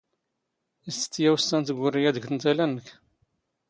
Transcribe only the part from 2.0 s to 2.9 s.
ⴰⴷ ⴳ ⵜⵏⵜⴰⵍⴰ ⵏⵏⴽ?